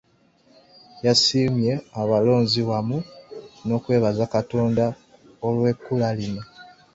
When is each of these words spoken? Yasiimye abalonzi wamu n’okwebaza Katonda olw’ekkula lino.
Yasiimye 1.05 1.73
abalonzi 2.01 2.61
wamu 2.69 2.99
n’okwebaza 3.65 4.23
Katonda 4.33 4.85
olw’ekkula 5.47 6.09
lino. 6.17 6.43